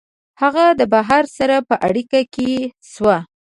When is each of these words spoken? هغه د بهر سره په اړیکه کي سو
هغه 0.41 0.65
د 0.79 0.81
بهر 0.93 1.23
سره 1.37 1.55
په 1.69 1.75
اړیکه 1.87 2.19
کي 2.33 2.51
سو 2.91 3.05